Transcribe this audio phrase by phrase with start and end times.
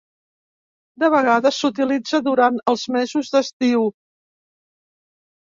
[1.03, 3.87] De vegades s'utilitza durant els mesos d'estiu.